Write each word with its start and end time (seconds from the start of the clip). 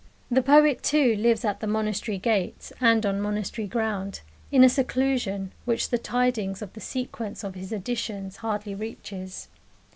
The 0.31 0.41
poet, 0.41 0.81
too, 0.81 1.15
lives 1.15 1.45
at 1.45 1.59
the 1.59 1.67
monastery 1.67 2.17
gates, 2.17 2.73
and 2.81 3.05
on 3.05 3.21
monastery 3.21 3.67
ground, 3.67 4.21
in 4.51 4.63
a 4.63 4.67
seclusion 4.67 5.51
which 5.65 5.91
the 5.91 5.99
tidings 5.99 6.63
of 6.63 6.73
the 6.73 6.81
sequence 6.81 7.43
of 7.43 7.53
his 7.53 7.71
editions 7.71 8.37
hardly 8.37 8.73
reaches. 8.73 9.47